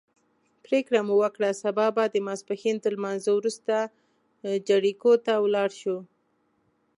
پرېکړه 0.65 0.99
مو 1.07 1.15
وکړه 1.21 1.49
سبا 1.63 1.87
به 1.95 2.03
د 2.09 2.15
ماسپښین 2.27 2.77
تر 2.83 2.91
لمانځه 2.97 3.31
وروسته 3.33 3.75
جریکو 4.67 5.13
ته 5.25 5.33
ولاړ 5.43 5.69
شو. 5.81 5.97